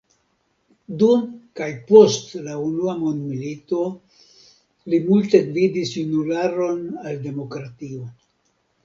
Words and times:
Dum 1.01 1.25
kaj 1.59 1.67
post 1.91 2.31
la 2.47 2.55
unua 2.69 2.95
mondmilito 3.01 3.81
li 4.95 5.01
multe 5.11 5.43
gvidis 5.51 5.93
junularon 5.99 6.81
al 7.11 7.21
demokratio. 7.29 8.09